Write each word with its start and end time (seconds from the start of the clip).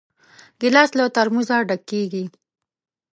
ګیلاس 0.59 0.91
له 0.99 1.03
ترموزه 1.15 1.57
ډک 1.67 1.81
کېږي. 1.89 2.23